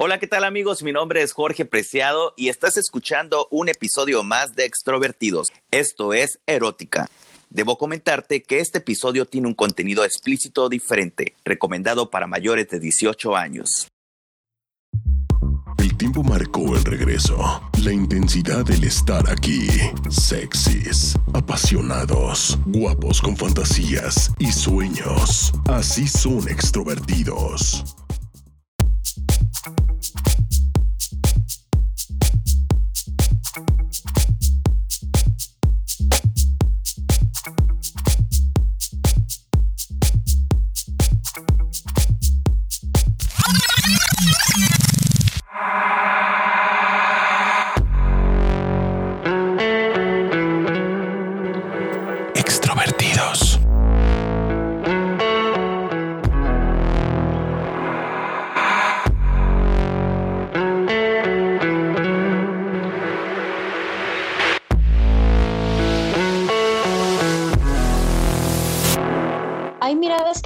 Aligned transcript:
Hola, 0.00 0.20
¿qué 0.20 0.28
tal 0.28 0.44
amigos? 0.44 0.84
Mi 0.84 0.92
nombre 0.92 1.22
es 1.22 1.32
Jorge 1.32 1.64
Preciado 1.64 2.32
y 2.36 2.50
estás 2.50 2.76
escuchando 2.76 3.48
un 3.50 3.68
episodio 3.68 4.22
más 4.22 4.54
de 4.54 4.64
Extrovertidos. 4.64 5.48
Esto 5.72 6.14
es 6.14 6.38
Erótica. 6.46 7.08
Debo 7.50 7.76
comentarte 7.78 8.44
que 8.44 8.60
este 8.60 8.78
episodio 8.78 9.26
tiene 9.26 9.48
un 9.48 9.54
contenido 9.54 10.04
explícito 10.04 10.68
diferente, 10.68 11.34
recomendado 11.44 12.10
para 12.10 12.28
mayores 12.28 12.68
de 12.68 12.78
18 12.78 13.34
años. 13.34 13.88
El 15.78 15.96
tiempo 15.96 16.22
marcó 16.22 16.76
el 16.76 16.84
regreso, 16.84 17.36
la 17.82 17.92
intensidad 17.92 18.64
del 18.64 18.84
estar 18.84 19.28
aquí. 19.28 19.66
Sexys, 20.10 21.16
apasionados, 21.34 22.56
guapos 22.66 23.20
con 23.20 23.36
fantasías 23.36 24.32
y 24.38 24.52
sueños. 24.52 25.52
Así 25.66 26.06
son 26.06 26.48
extrovertidos. 26.48 27.96
Thank 29.68 30.38
you. 30.38 30.47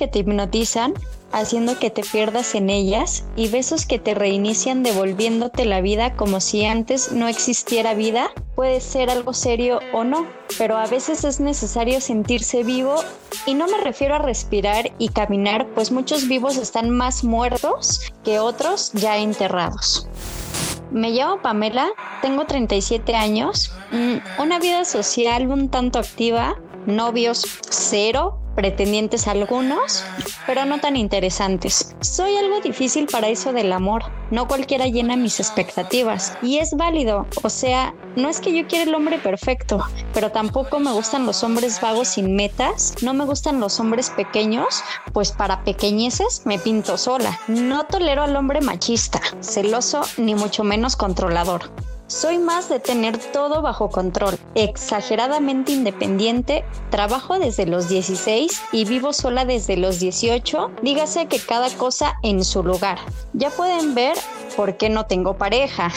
Que 0.02 0.08
te 0.08 0.18
hipnotizan, 0.18 0.94
haciendo 1.30 1.78
que 1.78 1.88
te 1.88 2.02
pierdas 2.02 2.56
en 2.56 2.70
ellas, 2.70 3.22
y 3.36 3.46
besos 3.46 3.86
que 3.86 4.00
te 4.00 4.14
reinician 4.14 4.82
devolviéndote 4.82 5.64
la 5.64 5.80
vida 5.80 6.16
como 6.16 6.40
si 6.40 6.64
antes 6.64 7.12
no 7.12 7.28
existiera 7.28 7.94
vida. 7.94 8.32
Puede 8.56 8.80
ser 8.80 9.10
algo 9.10 9.32
serio 9.32 9.78
o 9.92 10.02
no, 10.02 10.26
pero 10.58 10.76
a 10.76 10.88
veces 10.88 11.22
es 11.22 11.38
necesario 11.38 12.00
sentirse 12.00 12.64
vivo 12.64 12.96
y 13.46 13.54
no 13.54 13.68
me 13.68 13.78
refiero 13.78 14.16
a 14.16 14.18
respirar 14.18 14.90
y 14.98 15.10
caminar, 15.10 15.68
pues 15.72 15.92
muchos 15.92 16.26
vivos 16.26 16.56
están 16.56 16.90
más 16.90 17.22
muertos 17.22 18.12
que 18.24 18.40
otros 18.40 18.90
ya 18.94 19.18
enterrados. 19.18 20.08
Me 20.90 21.10
llamo 21.10 21.40
Pamela, 21.42 21.90
tengo 22.22 22.44
37 22.44 23.14
años, 23.14 23.70
mm, 23.92 24.42
una 24.42 24.58
vida 24.58 24.84
social 24.84 25.46
un 25.46 25.68
tanto 25.68 26.00
activa, 26.00 26.56
novios 26.86 27.46
cero, 27.70 28.41
pretendientes 28.54 29.26
algunos, 29.28 30.04
pero 30.46 30.64
no 30.64 30.80
tan 30.80 30.96
interesantes. 30.96 31.94
Soy 32.00 32.36
algo 32.36 32.60
difícil 32.60 33.06
para 33.06 33.28
eso 33.28 33.52
del 33.52 33.72
amor. 33.72 34.04
No 34.30 34.48
cualquiera 34.48 34.86
llena 34.86 35.16
mis 35.16 35.40
expectativas 35.40 36.36
y 36.42 36.58
es 36.58 36.74
válido. 36.76 37.26
O 37.42 37.50
sea, 37.50 37.94
no 38.16 38.28
es 38.28 38.40
que 38.40 38.54
yo 38.54 38.66
quiera 38.66 38.84
el 38.84 38.94
hombre 38.94 39.18
perfecto, 39.18 39.84
pero 40.14 40.30
tampoco 40.30 40.78
me 40.78 40.92
gustan 40.92 41.26
los 41.26 41.42
hombres 41.44 41.80
vagos 41.80 42.08
sin 42.08 42.34
metas. 42.34 42.94
No 43.02 43.14
me 43.14 43.24
gustan 43.24 43.60
los 43.60 43.78
hombres 43.80 44.10
pequeños, 44.10 44.82
pues 45.12 45.32
para 45.32 45.64
pequeñeces 45.64 46.42
me 46.44 46.58
pinto 46.58 46.96
sola. 46.96 47.38
No 47.48 47.84
tolero 47.84 48.22
al 48.22 48.36
hombre 48.36 48.60
machista, 48.60 49.20
celoso 49.40 50.02
ni 50.16 50.34
mucho 50.34 50.64
menos 50.64 50.96
controlador. 50.96 51.70
Soy 52.12 52.36
más 52.36 52.68
de 52.68 52.78
tener 52.78 53.16
todo 53.16 53.62
bajo 53.62 53.88
control, 53.88 54.36
exageradamente 54.54 55.72
independiente, 55.72 56.62
trabajo 56.90 57.38
desde 57.38 57.64
los 57.64 57.88
16 57.88 58.64
y 58.70 58.84
vivo 58.84 59.14
sola 59.14 59.46
desde 59.46 59.78
los 59.78 59.98
18, 59.98 60.72
dígase 60.82 61.26
que 61.26 61.38
cada 61.38 61.70
cosa 61.70 62.16
en 62.22 62.44
su 62.44 62.62
lugar. 62.62 62.98
Ya 63.32 63.48
pueden 63.48 63.94
ver 63.94 64.18
por 64.58 64.76
qué 64.76 64.90
no 64.90 65.06
tengo 65.06 65.38
pareja. 65.38 65.90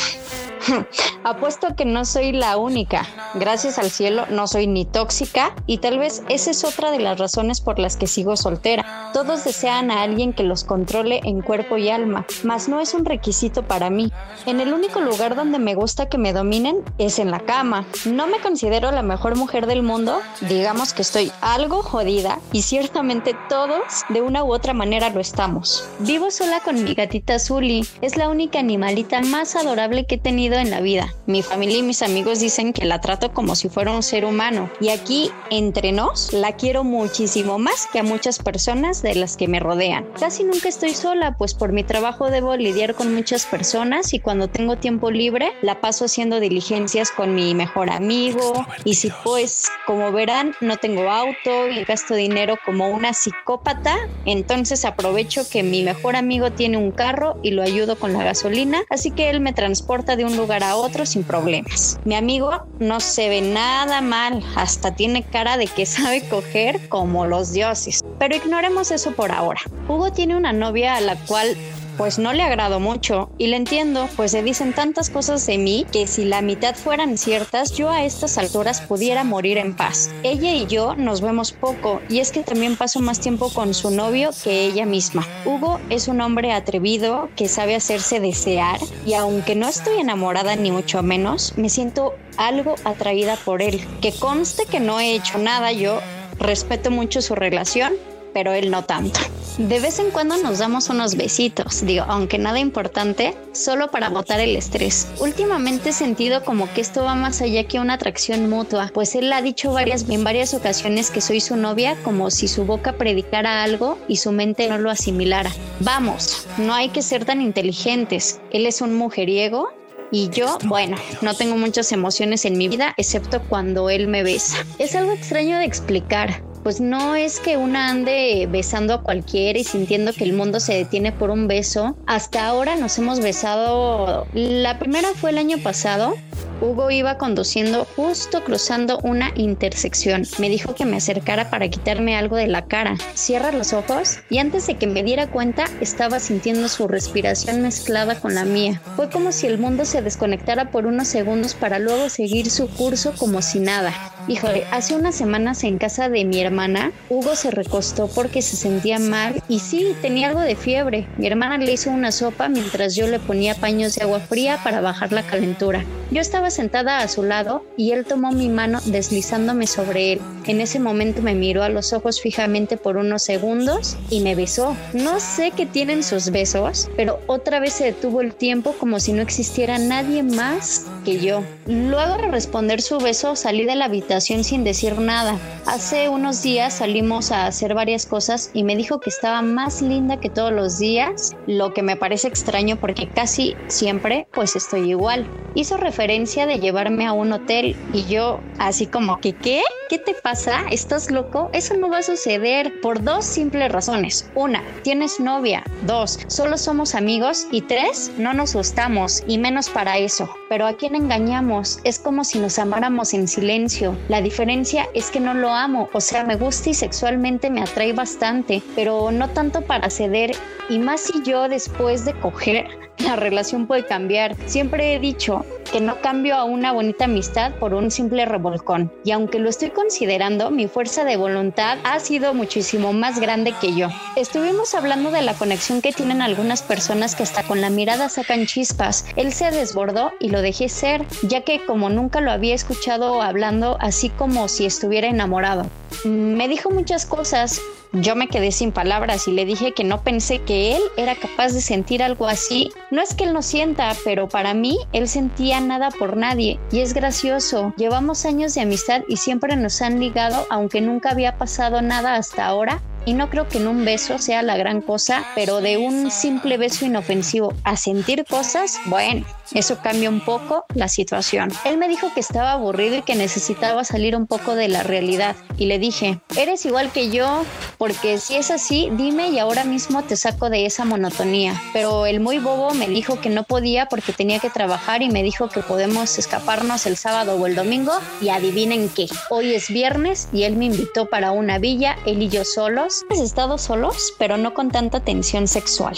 Apuesto 1.24 1.76
que 1.76 1.86
no 1.86 2.06
soy 2.06 2.32
la 2.32 2.58
única. 2.58 3.06
Gracias 3.34 3.80
al 3.80 3.90
cielo 3.90 4.26
no 4.30 4.48
soy 4.48 4.68
ni 4.68 4.86
tóxica 4.86 5.56
y 5.66 5.80
tal 5.80 6.00
vez 6.00 6.24
esa 6.30 6.52
es 6.52 6.64
otra 6.64 6.92
de 6.92 7.00
las 7.00 7.18
razones 7.20 7.62
por 7.62 7.80
las 7.80 7.98
que 7.98 8.08
sigo 8.08 8.38
soltera. 8.38 9.12
Todos 9.14 9.44
desean 9.44 9.92
a 9.92 10.04
alguien 10.04 10.34
que 10.34 10.44
los 10.44 10.64
controle 10.64 11.22
en 11.24 11.42
cuerpo 11.42 11.78
y 11.78 11.90
alma, 11.90 12.26
mas 12.44 12.68
no 12.68 12.80
es 12.80 12.94
un 12.94 13.06
requisito 13.06 13.64
para 13.64 13.90
mí. 13.90 14.12
En 14.46 14.60
el 14.60 14.74
único 14.74 15.02
lugar 15.02 15.36
donde 15.36 15.60
me 15.60 15.76
gusta 15.76 16.10
que 16.10 16.18
me 16.18 16.34
dominen 16.34 16.84
es 16.98 17.20
en 17.20 17.32
la 17.32 17.40
cama. 17.40 17.86
No 18.06 18.28
me 18.28 18.40
considero 18.40 18.92
la 18.92 19.02
mejor 19.02 19.36
mujer 19.36 19.68
del 19.68 19.84
mundo, 19.84 20.22
digamos 20.42 20.94
que 20.94 21.02
estoy 21.02 21.32
algo 21.42 21.82
jodida 21.82 22.40
y 22.52 22.62
ciertamente 22.62 23.36
todos 23.50 24.04
de 24.10 24.22
una 24.22 24.44
u 24.44 24.54
otra 24.54 24.74
manera 24.74 25.10
lo 25.10 25.20
estamos. 25.20 25.88
Vivo 26.00 26.32
sola 26.32 26.60
con 26.60 26.84
mi 26.84 26.94
gatita 26.94 27.40
Zully, 27.40 27.88
es 28.02 28.18
la 28.18 28.30
única 28.30 28.60
animalita 28.60 29.22
más 29.22 29.56
adorable 29.56 30.06
que 30.06 30.16
he 30.16 30.20
tenido 30.20 30.45
en 30.54 30.70
la 30.70 30.82
vida. 30.82 31.14
Mi 31.26 31.42
familia 31.42 31.80
y 31.80 31.84
mis 31.84 32.02
amigos 32.02 32.40
dicen 32.40 32.72
que 32.72 32.86
la 32.86 33.02
trato 33.02 33.34
como 33.34 33.56
si 33.56 33.68
fuera 33.68 33.92
un 33.92 34.04
ser 34.04 34.26
humano 34.26 34.70
y 34.80 34.90
aquí 34.90 35.32
entre 35.50 35.92
nos 35.92 36.34
la 36.34 36.54
quiero 36.54 36.84
muchísimo 36.84 37.58
más 37.58 37.88
que 37.92 38.00
a 38.00 38.04
muchas 38.04 38.40
personas 38.40 39.02
de 39.02 39.16
las 39.16 39.38
que 39.38 39.48
me 39.48 39.60
rodean. 39.60 40.06
Casi 40.20 40.44
nunca 40.44 40.70
estoy 40.70 40.94
sola, 40.94 41.36
pues 41.38 41.54
por 41.54 41.72
mi 41.72 41.84
trabajo 41.84 42.30
debo 42.30 42.56
lidiar 42.56 42.94
con 42.94 43.14
muchas 43.14 43.46
personas 43.46 44.14
y 44.14 44.20
cuando 44.20 44.48
tengo 44.48 44.78
tiempo 44.78 45.12
libre 45.12 45.52
la 45.62 45.82
paso 45.82 46.06
haciendo 46.06 46.40
diligencias 46.40 47.12
con 47.12 47.34
mi 47.34 47.56
mejor 47.56 47.90
amigo 47.90 48.66
y 48.84 48.96
si 48.96 49.12
pues 49.24 49.66
como 49.88 50.12
verán 50.12 50.54
no 50.62 50.78
tengo 50.78 51.10
auto 51.10 51.68
y 51.70 51.84
gasto 51.84 52.16
dinero 52.16 52.56
como 52.66 52.90
una 52.90 53.14
psicópata, 53.14 53.96
entonces 54.26 54.86
aprovecho 54.86 55.48
que 55.50 55.64
mi 55.64 55.84
mejor 55.84 56.16
amigo 56.16 56.52
tiene 56.52 56.78
un 56.78 56.92
carro 56.92 57.38
y 57.42 57.52
lo 57.52 57.64
ayudo 57.64 57.98
con 57.98 58.14
la 58.14 58.24
gasolina, 58.24 58.84
así 58.90 59.12
que 59.12 59.30
él 59.30 59.40
me 59.40 59.54
transporta 59.54 60.16
de 60.16 60.26
un 60.26 60.35
lugar 60.36 60.64
a 60.64 60.76
otro 60.76 61.06
sin 61.06 61.24
problemas. 61.24 62.00
Mi 62.06 62.16
amigo 62.16 62.52
no 62.80 63.00
se 63.00 63.30
ve 63.30 63.42
nada 63.42 64.02
mal, 64.02 64.44
hasta 64.56 64.96
tiene 64.96 65.24
cara 65.24 65.58
de 65.58 65.68
que 65.68 65.86
sabe 65.86 66.28
coger 66.28 66.90
como 66.90 67.26
los 67.26 67.52
dioses. 67.52 68.02
Pero 68.20 68.36
ignoremos 68.36 68.92
eso 68.92 69.12
por 69.12 69.32
ahora. 69.32 69.62
Hugo 69.88 70.12
tiene 70.12 70.36
una 70.36 70.54
novia 70.54 70.96
a 70.96 71.02
la 71.02 71.16
cual 71.16 71.56
pues 71.98 72.20
no 72.20 72.34
le 72.34 72.44
agrado 72.44 72.80
mucho 72.80 73.30
y 73.38 73.48
le 73.48 73.58
entiendo, 73.58 74.10
pues 74.16 74.32
se 74.32 74.44
dicen 74.44 74.74
tantas 74.74 75.10
cosas 75.10 75.46
de 75.46 75.58
mí 75.58 75.86
que 75.92 76.08
si 76.08 76.26
la 76.26 76.42
mitad 76.42 76.76
fueran 76.76 77.18
ciertas, 77.18 77.72
yo 77.72 77.90
a 77.90 78.04
estas 78.04 78.38
alturas 78.38 78.82
pudiera 78.82 79.24
morir 79.24 79.58
en 79.58 79.76
paz. 79.76 80.10
Ella 80.24 80.54
y 80.54 80.66
yo 80.68 80.96
nos 80.96 81.22
vemos 81.22 81.52
poco 81.52 82.02
y 82.10 82.20
es 82.20 82.32
que 82.32 82.44
también 82.44 82.76
paso 82.76 83.00
más 83.00 83.20
tiempo 83.20 83.50
con 83.50 83.74
su 83.74 83.92
novio 83.92 84.32
que 84.44 84.66
ella 84.66 84.86
misma. 84.86 85.26
Hugo 85.46 85.80
es 85.90 86.08
un 86.08 86.22
hombre 86.22 86.52
atrevido 86.52 87.30
que 87.36 87.48
sabe 87.48 87.76
hacerse 87.76 88.20
desear 88.20 88.80
y 89.06 89.14
aunque 89.14 89.56
no 89.56 89.68
estoy 89.68 90.00
enamorada 90.00 90.56
ni 90.56 90.72
mucho 90.72 91.02
menos, 91.04 91.54
me 91.58 91.70
siento 91.70 92.16
algo 92.38 92.76
atraída 92.84 93.38
por 93.38 93.62
él. 93.62 93.86
Que 94.02 94.12
conste 94.12 94.66
que 94.66 94.80
no 94.80 95.00
he 95.00 95.14
hecho 95.14 95.38
nada 95.38 95.72
yo, 95.72 96.00
respeto 96.40 96.92
mucho 96.92 97.22
su 97.22 97.36
relación, 97.36 97.94
pero 98.34 98.54
él 98.54 98.72
no 98.72 98.84
tanto. 98.84 99.20
De 99.58 99.80
vez 99.80 100.00
en 100.00 100.12
cuando 100.12 100.36
nos 100.36 100.60
damos 100.60 100.90
unos 100.90 101.16
besitos, 101.16 101.86
digo, 101.86 102.04
aunque 102.10 102.38
nada 102.38 102.60
importante, 102.60 103.38
solo 103.54 103.90
para 103.90 104.10
botar 104.10 104.42
el 104.42 104.54
estrés. 104.58 105.08
Últimamente 105.20 105.90
he 105.90 105.94
sentido 105.94 106.44
como 106.44 106.72
que 106.74 106.82
esto 106.82 107.06
va 107.06 107.16
más 107.16 107.42
allá 107.42 107.66
que 107.66 107.80
una 107.80 107.94
atracción 107.94 108.50
mutua, 108.50 108.92
pues 108.94 109.16
él 109.16 109.32
ha 109.32 109.42
dicho 109.42 109.72
varias, 109.72 110.10
en 110.10 110.26
varias 110.26 110.54
ocasiones 110.54 111.10
que 111.10 111.22
soy 111.22 111.40
su 111.40 111.56
novia 111.56 111.96
como 112.04 112.32
si 112.32 112.50
su 112.50 112.66
boca 112.66 112.98
predicara 112.98 113.64
algo 113.64 113.98
y 114.10 114.18
su 114.18 114.34
mente 114.34 114.68
no 114.68 114.78
lo 114.78 114.92
asimilara. 114.92 115.52
Vamos, 115.80 116.48
no 116.58 116.74
hay 116.74 116.90
que 116.90 117.02
ser 117.02 117.24
tan 117.24 117.40
inteligentes. 117.40 118.42
Él 118.52 118.66
es 118.66 118.82
un 118.82 118.94
mujeriego 118.94 119.70
y 120.12 120.30
yo, 120.32 120.58
bueno, 120.66 120.98
no 121.22 121.34
tengo 121.34 121.56
muchas 121.56 121.94
emociones 121.94 122.44
en 122.44 122.58
mi 122.58 122.68
vida, 122.68 122.94
excepto 122.98 123.42
cuando 123.48 123.90
él 123.90 124.08
me 124.08 124.22
besa. 124.22 124.58
Es 124.80 124.96
algo 124.96 125.14
extraño 125.14 125.58
de 125.60 125.66
explicar, 125.66 126.44
pues 126.66 126.82
no 126.82 127.14
es 127.14 127.40
que 127.40 127.58
una 127.58 127.92
ande 127.92 128.48
besando 128.50 128.96
a 128.96 129.04
cualquiera 129.04 129.60
y 129.60 129.64
sintiendo 129.64 130.12
que 130.14 130.24
el 130.24 130.34
mundo 130.34 130.60
se 130.60 130.74
detiene 130.74 131.12
por 131.12 131.30
un 131.30 131.48
beso. 131.48 131.96
Hasta 132.08 132.48
ahora 132.48 132.76
nos 132.76 132.98
hemos 132.98 133.20
besado, 133.20 134.26
la 134.34 134.80
primera 134.80 135.10
fue 135.10 135.30
el 135.30 135.38
año 135.38 135.60
pasado 135.60 136.16
Hugo 136.62 136.90
iba 136.90 137.18
conduciendo 137.18 137.86
justo 137.96 138.44
cruzando 138.44 139.00
una 139.04 139.32
intersección. 139.36 140.24
Me 140.40 140.50
dijo 140.50 140.74
que 140.74 140.86
me 140.86 140.98
acercara 140.98 141.50
para 141.50 141.70
quitarme 141.70 142.16
algo 142.16 142.38
de 142.38 142.48
la 142.48 142.66
cara. 142.66 142.96
Cierra 143.14 143.52
los 143.52 143.74
ojos 143.74 144.20
y 144.30 144.38
antes 144.38 144.68
de 144.68 144.76
que 144.76 144.88
me 144.88 145.04
diera 145.04 145.28
cuenta 145.28 145.66
estaba 145.82 146.20
sintiendo 146.20 146.70
su 146.70 146.88
respiración 146.88 147.62
mezclada 147.62 148.20
con 148.20 148.36
la 148.36 148.46
mía. 148.46 148.82
Fue 148.96 149.10
como 149.10 149.32
si 149.32 149.48
el 149.48 149.58
mundo 149.58 149.86
se 149.86 150.02
desconectara 150.02 150.72
por 150.72 150.86
unos 150.86 151.08
segundos 151.08 151.54
para 151.54 151.80
luego 151.80 152.10
seguir 152.10 152.50
su 152.50 152.70
curso 152.70 153.14
como 153.18 153.42
si 153.42 153.60
nada. 153.60 153.94
Híjole, 154.28 154.66
hace 154.72 154.96
unas 154.96 155.14
semanas 155.14 155.64
en 155.64 155.78
casa 155.78 156.10
de 156.10 156.26
mi 156.26 156.42
hermana, 156.42 156.92
Hugo 157.10 157.36
se 157.36 157.52
recostó 157.52 158.08
porque 158.08 158.42
se 158.42 158.56
sentía 158.56 158.98
mal 158.98 159.44
y 159.48 159.60
sí, 159.60 159.96
tenía 160.02 160.30
algo 160.30 160.40
de 160.40 160.56
fiebre. 160.56 161.06
Mi 161.18 161.28
hermana 161.28 161.60
le 161.60 161.72
hizo 161.72 161.92
una 161.92 162.12
sopa 162.12 162.50
mientras 162.50 162.96
yo 162.96 163.08
le 163.08 163.20
ponía 163.20 163.54
paños 163.54 163.96
de 163.96 164.04
agua 164.04 164.20
fría 164.20 164.60
para 164.64 164.82
bajar 164.82 165.12
la 165.12 165.22
calentura. 165.22 165.86
Yo 166.10 166.22
estaba 166.22 166.45
sentada 166.50 167.00
a 167.00 167.08
su 167.08 167.24
lado 167.24 167.66
y 167.78 167.92
él 167.92 168.06
tomó 168.06 168.32
mi 168.32 168.50
mano 168.50 168.80
deslizándome 168.86 169.68
sobre 169.68 170.14
él. 170.14 170.22
En 170.46 170.62
ese 170.62 170.80
momento 170.80 171.22
me 171.22 171.34
miró 171.34 171.64
a 171.64 171.70
los 171.70 171.94
ojos 171.94 172.22
fijamente 172.22 172.78
por 172.78 172.98
unos 172.98 173.24
segundos 173.24 173.98
y 174.10 174.22
me 174.22 174.36
besó. 174.36 174.76
No 174.94 175.20
sé 175.20 175.52
qué 175.52 175.66
tienen 175.66 176.04
sus 176.04 176.30
besos, 176.30 176.90
pero 176.96 177.20
otra 177.28 177.60
vez 177.60 177.74
se 177.74 177.86
detuvo 177.86 178.22
el 178.22 178.36
tiempo 178.36 178.74
como 178.80 179.00
si 179.00 179.14
no 179.14 179.22
existiera 179.22 179.78
nadie 179.78 180.24
más 180.24 180.86
que 181.04 181.20
yo. 181.20 181.44
Luego 181.66 182.18
de 182.18 182.28
responder 182.28 182.82
su 182.82 183.00
beso 183.00 183.36
salí 183.36 183.66
de 183.66 183.76
la 183.76 183.86
habitación 183.86 184.44
sin 184.44 184.64
decir 184.64 185.00
nada. 185.00 185.38
Hace 185.66 186.10
unos 186.10 186.44
días 186.44 186.76
salimos 186.76 187.32
a 187.32 187.48
hacer 187.48 187.74
varias 187.74 188.06
cosas 188.06 188.52
y 188.54 188.64
me 188.64 188.76
dijo 188.76 189.00
que 189.00 189.10
estaba 189.10 189.42
más 189.42 189.82
linda 189.82 190.20
que 190.20 190.30
todos 190.30 190.52
los 190.52 190.78
días, 190.78 191.32
lo 191.48 191.74
que 191.74 191.82
me 191.82 191.96
parece 191.96 192.28
extraño 192.28 192.78
porque 192.80 193.10
casi 193.10 193.56
siempre 193.68 194.28
pues 194.34 194.56
estoy 194.56 194.92
igual. 194.92 195.26
Hizo 195.56 195.78
referencia 195.78 196.35
de 196.44 196.60
llevarme 196.60 197.06
a 197.06 197.14
un 197.14 197.32
hotel 197.32 197.78
y 197.94 198.04
yo 198.06 198.42
así 198.60 198.88
como 198.88 199.22
que 199.22 199.32
¿qué? 199.32 199.62
¿Qué 199.88 200.00
te 200.00 200.16
pasa? 200.16 200.66
¿Estás 200.72 201.12
loco? 201.12 201.50
Eso 201.54 201.78
no 201.78 201.90
va 201.90 202.00
a 202.00 202.04
suceder 202.04 202.82
por 202.82 203.04
dos 203.04 203.24
simples 203.24 203.72
razones. 203.72 204.30
Una, 204.34 204.64
tienes 204.82 205.20
novia. 205.20 205.64
Dos, 205.86 206.20
solo 206.28 206.58
somos 206.58 206.96
amigos. 206.96 207.48
Y 207.52 207.62
tres, 207.62 208.12
no 208.18 208.34
nos 208.34 208.56
gustamos 208.56 209.24
y 209.28 209.38
menos 209.38 209.70
para 209.70 210.00
eso. 210.00 210.28
Pero 210.50 210.66
¿a 210.66 210.74
quién 210.76 210.96
engañamos? 210.96 211.80
Es 211.84 212.00
como 212.00 212.24
si 212.24 212.40
nos 212.40 212.58
amáramos 212.58 213.14
en 213.14 213.28
silencio. 213.28 213.96
La 214.10 214.22
diferencia 214.22 214.88
es 214.96 215.12
que 215.12 215.20
no 215.20 215.36
lo 215.36 215.50
amo. 215.50 215.88
O 215.94 216.02
sea, 216.02 216.24
me 216.24 216.36
gusta 216.36 216.72
y 216.72 216.74
sexualmente 216.74 217.52
me 217.52 217.62
atrae 217.62 217.94
bastante, 217.94 218.64
pero 218.76 219.12
no 219.12 219.30
tanto 219.30 219.62
para 219.62 219.92
ceder. 219.92 220.32
Y 220.68 220.80
más 220.80 221.02
si 221.02 221.22
yo 221.24 221.48
después 221.48 222.06
de 222.06 222.20
coger 222.20 222.85
la 223.00 223.16
relación 223.16 223.68
puede 223.68 223.86
cambiar. 223.86 224.36
Siempre 224.46 224.94
he 224.94 225.00
dicho 225.00 225.46
que 225.72 225.82
no 225.82 226.00
cambio 226.02 226.36
a 226.36 226.44
una 226.44 226.72
bonita 226.72 227.06
amistad 227.06 227.54
por 227.56 227.74
un 227.74 227.92
simple 227.92 228.26
revolcón. 228.26 228.92
Y 229.04 229.12
aunque 229.12 229.40
lo 229.40 229.50
estoy 229.50 229.72
considerando, 229.72 230.52
mi 230.52 230.68
fuerza 230.68 231.04
de 231.04 231.18
voluntad 231.18 231.78
ha 231.84 232.00
sido 232.00 232.34
muchísimo 232.34 232.94
más 232.94 233.20
grande 233.20 233.54
que 233.60 233.76
yo. 233.76 233.90
Estuvimos 234.16 234.74
hablando 234.76 235.12
de 235.12 235.22
la 235.22 235.34
conexión 235.34 235.82
que 235.82 235.92
tienen 235.92 236.22
algunas 236.22 236.62
personas 236.62 237.16
que 237.16 237.24
hasta 237.24 237.44
con 237.44 237.62
la 237.62 237.70
mirada 237.70 238.10
sacan 238.10 238.46
chispas. 238.46 239.06
Él 239.16 239.34
se 239.34 239.52
desbordó 239.52 240.12
y 240.20 240.30
lo 240.30 240.42
dejé 240.42 240.70
ser, 240.70 241.06
ya 241.24 241.42
que 241.42 241.66
como 241.66 241.90
nunca 241.90 242.22
lo 242.22 242.32
había 242.32 242.56
escuchado 242.56 243.22
hablando 243.22 243.78
así 243.80 244.10
como 244.10 244.48
si 244.48 244.66
estuviera 244.66 245.08
enamorado. 245.08 245.66
Me 246.04 246.48
dijo 246.48 246.70
muchas 246.70 247.06
cosas, 247.06 247.62
yo 247.92 248.16
me 248.16 248.28
quedé 248.28 248.52
sin 248.52 248.72
palabras 248.72 249.28
y 249.28 249.32
le 249.32 249.46
dije 249.46 249.72
que 249.72 249.84
no 249.84 250.02
pensé 250.04 250.40
que 250.40 250.76
él 250.76 250.82
era 250.98 251.16
capaz 251.16 251.54
de 251.54 251.62
sentir 251.62 252.04
algo 252.04 252.28
así. 252.28 252.72
No 252.92 253.02
es 253.02 253.14
que 253.14 253.24
él 253.24 253.34
no 253.34 253.42
sienta, 253.42 253.96
pero 254.04 254.28
para 254.28 254.54
mí 254.54 254.78
él 254.92 255.08
sentía 255.08 255.62
nada 255.62 255.92
por 255.92 256.18
nadie 256.18 256.60
y 256.72 256.80
es 256.80 256.94
gracioso. 256.94 257.74
Llevamos 257.78 258.26
años 258.26 258.54
de 258.54 258.62
amistad 258.62 259.04
y 259.08 259.18
siempre 259.18 259.56
nos 259.56 259.82
han 259.82 260.00
ligado, 260.00 260.46
aunque 260.50 260.82
nunca 260.82 261.12
había 261.12 261.38
pasado 261.38 261.82
nada 261.82 262.16
hasta 262.16 262.46
ahora 262.46 262.82
y 263.06 263.14
no 263.14 263.30
creo 263.30 263.48
que 263.48 263.58
en 263.58 263.68
un 263.68 263.86
beso 263.86 264.18
sea 264.18 264.42
la 264.42 264.58
gran 264.58 264.82
cosa, 264.82 265.26
pero 265.36 265.62
de 265.62 265.78
un 265.78 266.12
simple 266.12 266.58
beso 266.58 266.86
inofensivo 266.86 267.54
a 267.64 267.78
sentir 267.78 268.26
cosas, 268.26 268.80
bueno, 268.86 269.26
eso 269.54 269.78
cambia 269.82 270.10
un 270.10 270.22
poco 270.22 270.66
la 270.74 270.88
situación. 270.88 271.52
Él 271.66 271.78
me 271.78 271.88
dijo 271.88 272.12
que 272.14 272.20
estaba 272.20 272.52
aburrido 272.52 272.98
y 272.98 273.02
que 273.04 273.16
necesitaba 273.16 273.84
salir 273.84 274.16
un 274.16 274.28
poco 274.28 274.56
de 274.56 274.68
la 274.68 274.84
realidad 274.84 275.36
y 275.58 275.68
le 275.68 275.80
dije, 275.80 276.20
eres 276.36 276.66
igual 276.66 276.92
que 276.92 277.10
yo, 277.10 277.46
porque 277.78 278.18
si 278.18 278.36
es 278.36 278.52
así, 278.52 278.90
dime 278.94 279.30
y 279.30 279.40
ahora 279.40 279.64
mismo 279.64 280.04
te 280.04 280.16
saco 280.16 280.50
de 280.50 280.66
esa 280.66 280.86
monotonía. 280.86 281.62
Pero 281.74 282.06
el 282.06 282.20
muy 282.20 282.40
bobo 282.40 282.74
me 282.74 282.88
dijo 282.88 283.20
que 283.22 283.30
no 283.30 283.44
podía 283.44 283.88
porque 283.88 284.14
tenía 284.14 284.40
que 284.40 284.50
trabajar 284.50 285.02
y 285.02 285.10
me 285.10 285.24
dijo 285.24 285.50
que 285.50 285.62
podemos 285.62 286.18
escaparnos 286.18 286.86
el 286.86 286.98
sábado 286.98 287.36
o 287.36 287.46
el 287.46 287.56
domingo 287.56 287.94
y 288.22 288.30
adivinen 288.30 288.90
qué, 288.90 289.08
hoy 289.30 289.54
es 289.54 289.70
viernes 289.70 290.28
y 290.34 290.44
él 290.44 290.56
me 290.56 290.66
invitó 290.66 291.08
para 291.08 291.32
una 291.32 291.60
villa, 291.60 291.98
él 292.06 292.24
y 292.24 292.30
yo 292.30 292.44
solos 292.46 292.95
Hemos 293.04 293.20
estado 293.20 293.58
solos, 293.58 294.14
pero 294.18 294.38
no 294.38 294.54
con 294.54 294.72
tanta 294.72 295.02
tensión 295.02 295.48
sexual. 295.48 295.98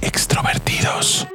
Extrovertidos. 0.00 1.26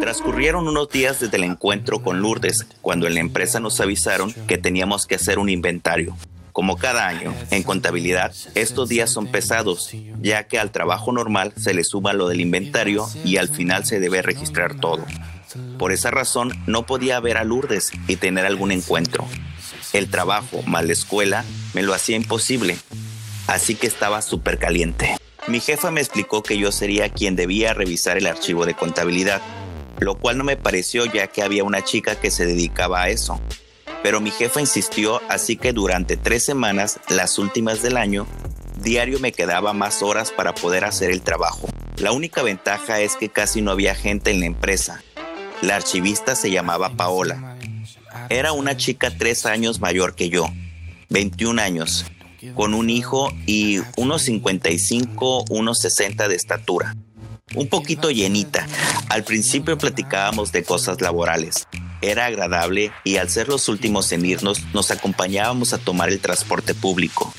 Transcurrieron 0.00 0.68
unos 0.68 0.88
días 0.90 1.18
desde 1.18 1.36
el 1.38 1.44
encuentro 1.44 2.02
con 2.02 2.20
Lourdes, 2.20 2.66
cuando 2.82 3.06
en 3.06 3.14
la 3.14 3.20
empresa 3.20 3.58
nos 3.58 3.80
avisaron 3.80 4.32
que 4.46 4.58
teníamos 4.58 5.06
que 5.06 5.16
hacer 5.16 5.38
un 5.38 5.48
inventario. 5.48 6.14
Como 6.54 6.76
cada 6.76 7.08
año, 7.08 7.34
en 7.50 7.64
contabilidad, 7.64 8.32
estos 8.54 8.88
días 8.88 9.10
son 9.10 9.26
pesados, 9.26 9.90
ya 10.22 10.44
que 10.44 10.60
al 10.60 10.70
trabajo 10.70 11.10
normal 11.10 11.52
se 11.56 11.74
le 11.74 11.82
suma 11.82 12.12
lo 12.12 12.28
del 12.28 12.40
inventario 12.40 13.08
y 13.24 13.38
al 13.38 13.48
final 13.48 13.84
se 13.84 13.98
debe 13.98 14.22
registrar 14.22 14.76
todo. 14.76 15.04
Por 15.80 15.90
esa 15.90 16.12
razón, 16.12 16.52
no 16.68 16.86
podía 16.86 17.18
ver 17.18 17.38
a 17.38 17.44
Lourdes 17.44 17.90
y 18.06 18.14
tener 18.14 18.46
algún 18.46 18.70
encuentro. 18.70 19.26
El 19.92 20.08
trabajo, 20.08 20.62
más 20.62 20.84
la 20.84 20.92
escuela, 20.92 21.44
me 21.72 21.82
lo 21.82 21.92
hacía 21.92 22.14
imposible, 22.14 22.76
así 23.48 23.74
que 23.74 23.88
estaba 23.88 24.22
súper 24.22 24.60
caliente. 24.60 25.16
Mi 25.48 25.58
jefa 25.58 25.90
me 25.90 26.02
explicó 26.02 26.44
que 26.44 26.56
yo 26.56 26.70
sería 26.70 27.08
quien 27.08 27.34
debía 27.34 27.74
revisar 27.74 28.16
el 28.16 28.28
archivo 28.28 28.64
de 28.64 28.74
contabilidad, 28.74 29.42
lo 29.98 30.14
cual 30.20 30.38
no 30.38 30.44
me 30.44 30.56
pareció 30.56 31.04
ya 31.04 31.26
que 31.26 31.42
había 31.42 31.64
una 31.64 31.82
chica 31.82 32.14
que 32.14 32.30
se 32.30 32.46
dedicaba 32.46 33.02
a 33.02 33.08
eso 33.08 33.40
pero 34.04 34.20
mi 34.20 34.30
jefa 34.30 34.60
insistió, 34.60 35.22
así 35.30 35.56
que 35.56 35.72
durante 35.72 36.18
tres 36.18 36.44
semanas, 36.44 37.00
las 37.08 37.38
últimas 37.38 37.80
del 37.80 37.96
año, 37.96 38.26
diario 38.82 39.18
me 39.18 39.32
quedaba 39.32 39.72
más 39.72 40.02
horas 40.02 40.30
para 40.30 40.54
poder 40.54 40.84
hacer 40.84 41.10
el 41.10 41.22
trabajo. 41.22 41.70
La 41.96 42.12
única 42.12 42.42
ventaja 42.42 43.00
es 43.00 43.16
que 43.16 43.30
casi 43.30 43.62
no 43.62 43.70
había 43.70 43.94
gente 43.94 44.30
en 44.30 44.40
la 44.40 44.46
empresa. 44.46 45.02
La 45.62 45.76
archivista 45.76 46.36
se 46.36 46.50
llamaba 46.50 46.90
Paola. 46.90 47.56
Era 48.28 48.52
una 48.52 48.76
chica 48.76 49.10
tres 49.10 49.46
años 49.46 49.80
mayor 49.80 50.14
que 50.14 50.28
yo, 50.28 50.52
21 51.08 51.62
años, 51.62 52.04
con 52.54 52.74
un 52.74 52.90
hijo 52.90 53.32
y 53.46 53.80
unos 53.96 54.20
55, 54.20 55.46
unos 55.48 55.78
60 55.78 56.28
de 56.28 56.36
estatura. 56.36 56.94
Un 57.54 57.68
poquito 57.68 58.10
llenita. 58.10 58.66
Al 59.08 59.24
principio 59.24 59.78
platicábamos 59.78 60.52
de 60.52 60.62
cosas 60.62 61.00
laborales, 61.00 61.66
era 62.02 62.26
agradable 62.26 62.92
y 63.04 63.16
al 63.16 63.30
ser 63.30 63.48
los 63.48 63.68
últimos 63.68 64.10
en 64.12 64.24
irnos 64.24 64.62
nos 64.72 64.90
acompañábamos 64.90 65.72
a 65.72 65.78
tomar 65.78 66.08
el 66.10 66.20
transporte 66.20 66.74
público. 66.74 67.32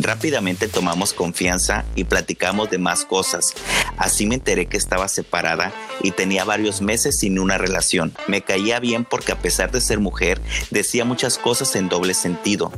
Rápidamente 0.00 0.68
tomamos 0.68 1.12
confianza 1.12 1.84
y 1.96 2.04
platicamos 2.04 2.70
de 2.70 2.78
más 2.78 3.04
cosas. 3.04 3.54
Así 3.96 4.26
me 4.26 4.36
enteré 4.36 4.66
que 4.66 4.76
estaba 4.76 5.08
separada 5.08 5.72
y 6.04 6.12
tenía 6.12 6.44
varios 6.44 6.80
meses 6.80 7.18
sin 7.18 7.40
una 7.40 7.58
relación. 7.58 8.14
Me 8.28 8.42
caía 8.42 8.78
bien 8.78 9.04
porque 9.04 9.32
a 9.32 9.40
pesar 9.40 9.72
de 9.72 9.80
ser 9.80 9.98
mujer, 9.98 10.40
decía 10.70 11.04
muchas 11.04 11.36
cosas 11.36 11.74
en 11.74 11.88
doble 11.88 12.14
sentido. 12.14 12.72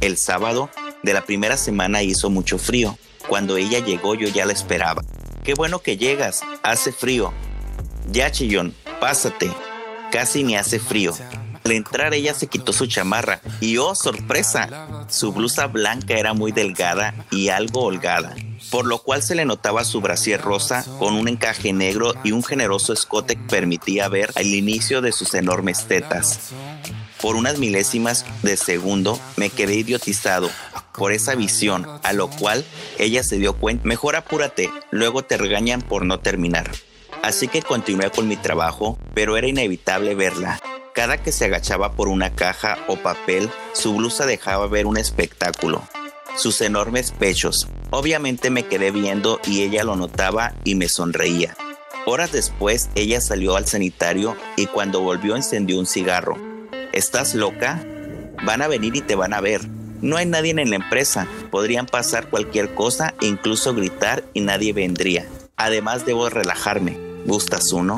El 0.00 0.16
sábado 0.16 0.70
de 1.02 1.12
la 1.12 1.26
primera 1.26 1.58
semana 1.58 2.02
hizo 2.02 2.30
mucho 2.30 2.56
frío. 2.56 2.98
Cuando 3.28 3.58
ella 3.58 3.80
llegó 3.80 4.14
yo 4.14 4.28
ya 4.28 4.46
la 4.46 4.54
esperaba. 4.54 5.02
Qué 5.44 5.52
bueno 5.52 5.80
que 5.80 5.98
llegas, 5.98 6.40
hace 6.62 6.90
frío. 6.90 7.34
Ya, 8.10 8.30
chillón, 8.30 8.74
pásate, 8.98 9.50
Casi 10.10 10.44
ni 10.44 10.56
hace 10.56 10.78
frío. 10.78 11.14
Al 11.64 11.72
entrar 11.72 12.14
ella 12.14 12.32
se 12.32 12.46
quitó 12.46 12.72
su 12.72 12.86
chamarra 12.86 13.40
y 13.60 13.78
oh 13.78 13.96
sorpresa, 13.96 15.06
su 15.08 15.32
blusa 15.32 15.66
blanca 15.66 16.14
era 16.14 16.32
muy 16.32 16.52
delgada 16.52 17.12
y 17.32 17.48
algo 17.48 17.82
holgada, 17.82 18.36
por 18.70 18.86
lo 18.86 18.98
cual 18.98 19.22
se 19.22 19.34
le 19.34 19.44
notaba 19.44 19.84
su 19.84 20.00
brasier 20.00 20.40
rosa 20.40 20.84
con 21.00 21.14
un 21.14 21.26
encaje 21.26 21.72
negro 21.72 22.14
y 22.22 22.30
un 22.30 22.44
generoso 22.44 22.92
escote 22.92 23.34
que 23.34 23.42
permitía 23.48 24.08
ver 24.08 24.30
el 24.36 24.54
inicio 24.54 25.00
de 25.00 25.10
sus 25.10 25.34
enormes 25.34 25.86
tetas. 25.86 26.52
Por 27.20 27.34
unas 27.34 27.58
milésimas 27.58 28.24
de 28.42 28.56
segundo 28.56 29.18
me 29.36 29.50
quedé 29.50 29.74
idiotizado 29.74 30.48
por 30.96 31.10
esa 31.12 31.34
visión, 31.34 31.86
a 32.04 32.12
lo 32.12 32.30
cual 32.30 32.64
ella 32.98 33.24
se 33.24 33.38
dio 33.38 33.54
cuenta, 33.54 33.88
mejor 33.88 34.14
apúrate, 34.14 34.70
luego 34.90 35.24
te 35.24 35.36
regañan 35.36 35.82
por 35.82 36.06
no 36.06 36.20
terminar. 36.20 36.70
Así 37.26 37.48
que 37.48 37.60
continué 37.60 38.08
con 38.12 38.28
mi 38.28 38.36
trabajo, 38.36 39.00
pero 39.12 39.36
era 39.36 39.48
inevitable 39.48 40.14
verla. 40.14 40.60
Cada 40.94 41.18
que 41.18 41.32
se 41.32 41.46
agachaba 41.46 41.90
por 41.90 42.06
una 42.06 42.36
caja 42.36 42.78
o 42.86 42.94
papel, 42.94 43.50
su 43.72 43.94
blusa 43.94 44.26
dejaba 44.26 44.68
ver 44.68 44.86
un 44.86 44.96
espectáculo. 44.96 45.82
Sus 46.36 46.60
enormes 46.60 47.10
pechos. 47.10 47.66
Obviamente 47.90 48.48
me 48.50 48.66
quedé 48.66 48.92
viendo 48.92 49.40
y 49.44 49.62
ella 49.62 49.82
lo 49.82 49.96
notaba 49.96 50.54
y 50.62 50.76
me 50.76 50.88
sonreía. 50.88 51.56
Horas 52.04 52.30
después, 52.30 52.90
ella 52.94 53.20
salió 53.20 53.56
al 53.56 53.66
sanitario 53.66 54.36
y 54.54 54.66
cuando 54.66 55.00
volvió 55.00 55.34
encendió 55.34 55.80
un 55.80 55.86
cigarro. 55.86 56.38
¿Estás 56.92 57.34
loca? 57.34 57.84
Van 58.44 58.62
a 58.62 58.68
venir 58.68 58.94
y 58.94 59.00
te 59.00 59.16
van 59.16 59.34
a 59.34 59.40
ver. 59.40 59.66
No 60.00 60.16
hay 60.16 60.26
nadie 60.26 60.52
en 60.52 60.70
la 60.70 60.76
empresa. 60.76 61.26
Podrían 61.50 61.86
pasar 61.86 62.30
cualquier 62.30 62.72
cosa, 62.72 63.14
incluso 63.20 63.74
gritar 63.74 64.22
y 64.32 64.42
nadie 64.42 64.72
vendría. 64.72 65.26
Además 65.56 66.06
debo 66.06 66.28
relajarme. 66.28 67.05
¿Gustas 67.26 67.72
uno? 67.72 67.96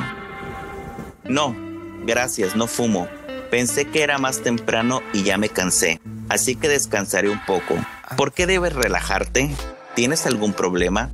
No, 1.23 1.55
gracias, 2.03 2.55
no 2.55 2.65
fumo. 2.65 3.07
Pensé 3.51 3.85
que 3.85 4.01
era 4.01 4.17
más 4.17 4.41
temprano 4.41 5.01
y 5.13 5.21
ya 5.21 5.37
me 5.37 5.49
cansé, 5.49 6.01
así 6.29 6.55
que 6.55 6.67
descansaré 6.67 7.29
un 7.29 7.39
poco. 7.45 7.75
¿Por 8.17 8.33
qué 8.33 8.47
debes 8.47 8.73
relajarte? 8.73 9.55
¿Tienes 9.95 10.25
algún 10.25 10.53
problema? 10.53 11.11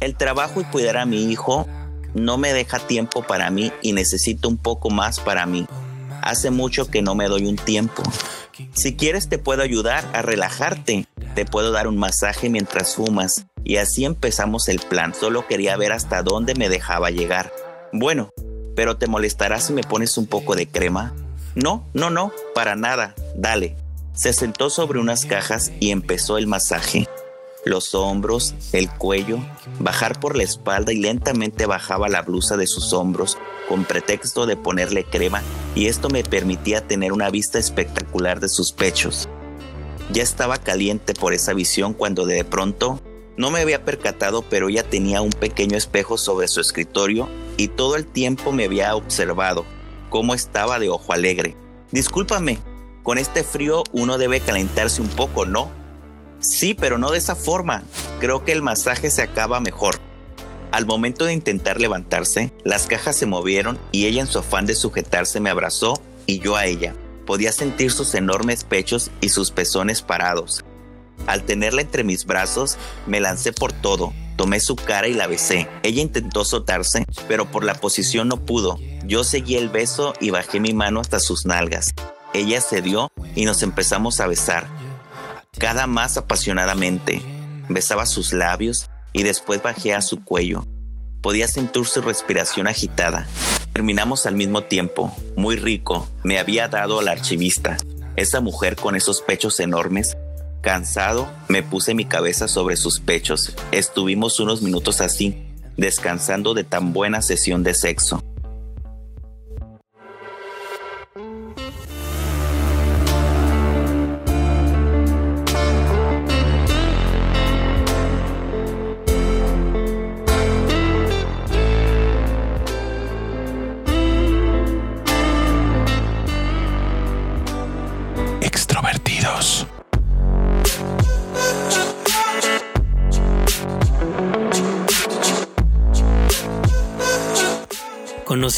El 0.00 0.16
trabajo 0.16 0.62
y 0.62 0.64
cuidar 0.64 0.96
a 0.96 1.04
mi 1.04 1.30
hijo 1.30 1.68
no 2.14 2.38
me 2.38 2.54
deja 2.54 2.78
tiempo 2.78 3.22
para 3.22 3.50
mí 3.50 3.70
y 3.82 3.92
necesito 3.92 4.48
un 4.48 4.56
poco 4.56 4.88
más 4.88 5.20
para 5.20 5.44
mí. 5.44 5.66
Hace 6.22 6.50
mucho 6.50 6.90
que 6.90 7.02
no 7.02 7.14
me 7.14 7.28
doy 7.28 7.46
un 7.46 7.56
tiempo. 7.56 8.02
Si 8.72 8.96
quieres 8.96 9.28
te 9.28 9.36
puedo 9.38 9.62
ayudar 9.62 10.08
a 10.14 10.22
relajarte. 10.22 11.06
Te 11.34 11.44
puedo 11.44 11.70
dar 11.70 11.86
un 11.86 11.98
masaje 11.98 12.48
mientras 12.48 12.96
fumas. 12.96 13.46
Y 13.68 13.76
así 13.76 14.04
empezamos 14.04 14.66
el 14.66 14.80
plan. 14.80 15.14
Solo 15.14 15.46
quería 15.46 15.76
ver 15.76 15.92
hasta 15.92 16.24
dónde 16.24 16.56
me 16.56 16.68
dejaba 16.68 17.10
llegar. 17.10 17.52
Bueno, 17.92 18.30
pero 18.74 18.96
¿te 18.96 19.06
molestará 19.06 19.60
si 19.60 19.72
me 19.72 19.82
pones 19.84 20.18
un 20.18 20.26
poco 20.26 20.56
de 20.56 20.66
crema? 20.66 21.14
No, 21.54 21.86
no, 21.94 22.10
no, 22.10 22.32
para 22.54 22.74
nada. 22.74 23.14
Dale. 23.36 23.76
Se 24.14 24.32
sentó 24.32 24.70
sobre 24.70 24.98
unas 24.98 25.26
cajas 25.26 25.70
y 25.78 25.92
empezó 25.92 26.38
el 26.38 26.48
masaje 26.48 27.06
los 27.68 27.94
hombros, 27.94 28.54
el 28.72 28.88
cuello, 28.88 29.38
bajar 29.78 30.18
por 30.18 30.36
la 30.36 30.42
espalda 30.42 30.92
y 30.92 30.96
lentamente 30.96 31.66
bajaba 31.66 32.08
la 32.08 32.22
blusa 32.22 32.56
de 32.56 32.66
sus 32.66 32.92
hombros 32.92 33.36
con 33.68 33.84
pretexto 33.84 34.46
de 34.46 34.56
ponerle 34.56 35.04
crema 35.04 35.42
y 35.74 35.86
esto 35.86 36.08
me 36.08 36.24
permitía 36.24 36.86
tener 36.86 37.12
una 37.12 37.30
vista 37.30 37.58
espectacular 37.58 38.40
de 38.40 38.48
sus 38.48 38.72
pechos. 38.72 39.28
Ya 40.10 40.22
estaba 40.22 40.56
caliente 40.56 41.12
por 41.12 41.34
esa 41.34 41.52
visión 41.52 41.92
cuando 41.92 42.24
de 42.24 42.42
pronto 42.44 43.00
no 43.38 43.50
me 43.50 43.60
había 43.60 43.84
percatado 43.84 44.42
pero 44.42 44.68
ella 44.68 44.82
tenía 44.82 45.22
un 45.22 45.30
pequeño 45.30 45.78
espejo 45.78 46.18
sobre 46.18 46.48
su 46.48 46.60
escritorio 46.60 47.28
y 47.56 47.68
todo 47.68 47.96
el 47.96 48.04
tiempo 48.04 48.52
me 48.52 48.64
había 48.64 48.94
observado 48.94 49.64
cómo 50.10 50.34
estaba 50.34 50.78
de 50.78 50.90
ojo 50.90 51.12
alegre. 51.12 51.56
Discúlpame, 51.92 52.58
con 53.02 53.16
este 53.16 53.44
frío 53.44 53.84
uno 53.92 54.18
debe 54.18 54.40
calentarse 54.40 55.00
un 55.00 55.08
poco, 55.08 55.46
¿no? 55.46 55.70
Sí, 56.40 56.74
pero 56.74 56.98
no 56.98 57.10
de 57.10 57.18
esa 57.18 57.34
forma. 57.34 57.82
Creo 58.20 58.44
que 58.44 58.52
el 58.52 58.62
masaje 58.62 59.10
se 59.10 59.22
acaba 59.22 59.60
mejor. 59.60 59.98
Al 60.70 60.84
momento 60.84 61.24
de 61.24 61.32
intentar 61.32 61.80
levantarse, 61.80 62.52
las 62.64 62.86
cajas 62.86 63.16
se 63.16 63.26
movieron 63.26 63.78
y 63.92 64.06
ella 64.06 64.20
en 64.20 64.26
su 64.26 64.38
afán 64.38 64.66
de 64.66 64.74
sujetarse 64.74 65.40
me 65.40 65.50
abrazó 65.50 65.94
y 66.26 66.40
yo 66.40 66.56
a 66.56 66.66
ella. 66.66 66.94
Podía 67.24 67.52
sentir 67.52 67.90
sus 67.90 68.14
enormes 68.14 68.64
pechos 68.64 69.10
y 69.20 69.30
sus 69.30 69.50
pezones 69.50 70.02
parados. 70.02 70.64
Al 71.26 71.42
tenerla 71.44 71.82
entre 71.82 72.04
mis 72.04 72.24
brazos, 72.24 72.78
me 73.06 73.20
lancé 73.20 73.52
por 73.52 73.72
todo, 73.72 74.12
tomé 74.36 74.60
su 74.60 74.76
cara 74.76 75.08
y 75.08 75.14
la 75.14 75.26
besé. 75.26 75.68
Ella 75.82 76.02
intentó 76.02 76.44
soltarse, 76.44 77.04
pero 77.26 77.50
por 77.50 77.64
la 77.64 77.74
posición 77.74 78.28
no 78.28 78.44
pudo. 78.44 78.78
Yo 79.04 79.24
seguí 79.24 79.56
el 79.56 79.68
beso 79.68 80.14
y 80.20 80.30
bajé 80.30 80.60
mi 80.60 80.72
mano 80.74 81.00
hasta 81.00 81.20
sus 81.20 81.46
nalgas. 81.46 81.94
Ella 82.34 82.60
cedió 82.60 83.10
y 83.34 83.44
nos 83.44 83.62
empezamos 83.62 84.20
a 84.20 84.26
besar 84.26 84.66
cada 85.58 85.86
más 85.86 86.16
apasionadamente. 86.16 87.20
Besaba 87.68 88.06
sus 88.06 88.32
labios 88.32 88.88
y 89.12 89.24
después 89.24 89.62
bajé 89.62 89.94
a 89.94 90.00
su 90.00 90.24
cuello. 90.24 90.64
Podía 91.20 91.48
sentir 91.48 91.84
su 91.84 92.00
respiración 92.00 92.68
agitada. 92.68 93.26
Terminamos 93.72 94.24
al 94.26 94.36
mismo 94.36 94.62
tiempo. 94.62 95.12
Muy 95.36 95.56
rico. 95.56 96.08
Me 96.22 96.38
había 96.38 96.68
dado 96.68 97.00
al 97.00 97.08
archivista. 97.08 97.76
Esa 98.16 98.40
mujer 98.40 98.76
con 98.76 98.96
esos 98.96 99.20
pechos 99.20 99.60
enormes. 99.60 100.16
Cansado, 100.60 101.28
me 101.48 101.62
puse 101.62 101.94
mi 101.94 102.04
cabeza 102.04 102.48
sobre 102.48 102.76
sus 102.76 102.98
pechos. 103.00 103.54
Estuvimos 103.70 104.40
unos 104.40 104.60
minutos 104.60 105.00
así, 105.00 105.36
descansando 105.76 106.52
de 106.54 106.64
tan 106.64 106.92
buena 106.92 107.22
sesión 107.22 107.62
de 107.62 107.74
sexo. 107.74 108.22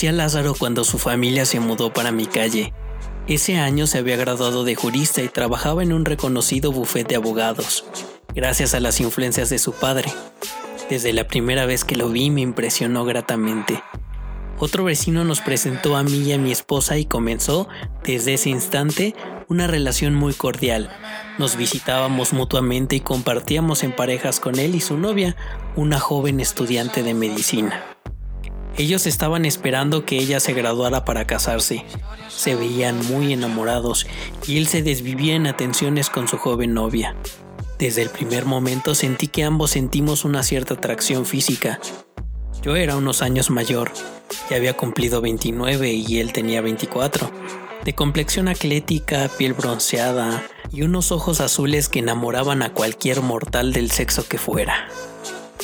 Lázaro 0.09 0.55
cuando 0.59 0.85
su 0.85 0.99
familia 0.99 1.45
se 1.45 1.61
mudó 1.61 1.93
para 1.93 2.11
mi 2.11 2.27
calle. 2.27 2.73
Ese 3.29 3.59
año 3.59 3.87
se 3.87 3.99
había 3.99 4.17
graduado 4.17 4.65
de 4.65 4.75
jurista 4.75 5.23
y 5.23 5.29
trabajaba 5.29 5.83
en 5.83 5.93
un 5.93 6.05
reconocido 6.05 6.73
bufete 6.73 7.11
de 7.11 7.17
abogados, 7.17 7.85
gracias 8.35 8.75
a 8.75 8.81
las 8.81 9.01
influencias 9.01 9.51
de 9.51 9.59
su 9.59 9.73
padre. 9.73 10.11
Desde 10.89 11.13
la 11.13 11.29
primera 11.29 11.67
vez 11.67 11.85
que 11.85 11.97
lo 11.97 12.09
vi 12.09 12.31
me 12.31 12.41
impresionó 12.41 13.05
gratamente. 13.05 13.83
Otro 14.59 14.85
vecino 14.85 15.25
nos 15.25 15.41
presentó 15.41 15.97
a 15.97 16.03
mí 16.03 16.19
y 16.23 16.33
a 16.33 16.39
mi 16.39 16.51
esposa 16.51 16.99
y 16.99 17.05
comenzó, 17.05 17.69
desde 18.03 18.35
ese 18.35 18.51
instante, 18.51 19.15
una 19.49 19.67
relación 19.67 20.15
muy 20.15 20.33
cordial. 20.33 20.91
Nos 21.39 21.57
visitábamos 21.57 22.33
mutuamente 22.33 22.97
y 22.97 23.01
compartíamos 23.01 23.85
en 23.85 23.93
parejas 23.93 24.41
con 24.41 24.59
él 24.59 24.75
y 24.75 24.81
su 24.81 24.97
novia, 24.97 25.37
una 25.77 26.01
joven 26.01 26.41
estudiante 26.41 27.03
de 27.03 27.15
medicina. 27.15 27.90
Ellos 28.77 29.07
estaban 29.07 29.45
esperando 29.45 30.05
que 30.05 30.17
ella 30.19 30.41
se 30.41 30.53
graduara 30.53 31.05
para 31.05 31.27
casarse. 31.27 31.85
Se 32.29 32.55
veían 32.55 33.05
muy 33.09 33.33
enamorados 33.33 34.07
y 34.47 34.59
él 34.59 34.67
se 34.67 34.83
desvivía 34.83 35.35
en 35.35 35.47
atenciones 35.47 36.09
con 36.09 36.29
su 36.29 36.39
joven 36.39 36.75
novia. 36.75 37.17
Desde 37.79 38.03
el 38.03 38.11
primer 38.11 38.45
momento 38.45 38.95
sentí 38.95 39.29
que 39.29 39.45
ambos 39.45 39.71
sentimos 39.71 40.25
una 40.25 40.43
cierta 40.43 40.75
atracción 40.75 41.27
física. 41.27 41.81
Yo 42.63 42.77
era 42.77 42.97
unos 42.97 43.23
años 43.23 43.49
mayor, 43.49 43.91
ya 44.51 44.57
había 44.57 44.77
cumplido 44.77 45.21
29 45.21 45.91
y 45.93 46.19
él 46.19 46.33
tenía 46.33 46.61
24. 46.61 47.31
De 47.85 47.95
complexión 47.95 48.49
atlética, 48.49 49.31
piel 49.39 49.55
bronceada 49.55 50.45
y 50.71 50.83
unos 50.83 51.11
ojos 51.11 51.41
azules 51.41 51.89
que 51.89 52.01
enamoraban 52.01 52.63
a 52.63 52.75
cualquier 52.75 53.23
mortal 53.23 53.73
del 53.73 53.91
sexo 53.91 54.29
que 54.29 54.37
fuera. 54.37 54.89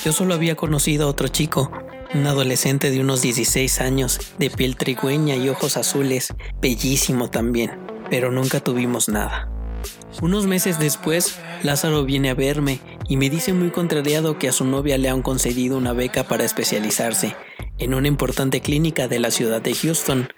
Yo 0.03 0.13
solo 0.13 0.35
había 0.35 0.57
conocido 0.57 1.07
a 1.07 1.11
otro 1.11 1.29
chico, 1.29 1.71
un 2.15 2.27
adolescente 2.27 2.91
de 2.91 3.01
unos 3.01 3.23
16 3.23 3.81
años, 3.81 4.21
de 4.39 4.51
piel 4.51 4.77
trigüeña 4.77 5.37
y 5.37 5.49
ojos 5.49 5.77
azules, 5.77 6.35
bellísimo 6.61 7.31
también, 7.31 7.73
pero 8.11 8.31
nunca 8.31 8.61
tuvimos 8.61 9.09
nada. 9.09 9.49
Unos 10.23 10.47
meses 10.47 10.79
después, 10.79 11.39
Lázaro 11.63 12.05
viene 12.05 12.31
a 12.31 12.35
verme 12.35 12.81
y 13.09 13.17
me 13.17 13.29
dice 13.29 13.53
muy 13.53 13.71
contrariado 13.71 14.39
que 14.39 14.49
a 14.49 14.53
su 14.53 14.65
novia 14.65 14.99
le 14.99 15.09
han 15.09 15.23
concedido 15.23 15.77
una 15.77 15.93
beca 15.93 16.25
para 16.25 16.45
especializarse 16.45 17.37
en 17.79 17.95
una 17.95 18.09
importante 18.09 18.61
clínica 18.61 19.09
de 19.09 19.19
la 19.19 19.31
ciudad 19.31 19.61
de 19.61 19.75
Houston. 19.75 20.29